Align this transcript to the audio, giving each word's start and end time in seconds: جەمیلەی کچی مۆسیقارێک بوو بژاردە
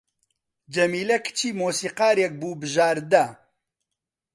جەمیلەی 0.73 1.21
کچی 1.25 1.49
مۆسیقارێک 1.59 2.31
بوو 2.39 2.59
بژاردە 2.61 3.25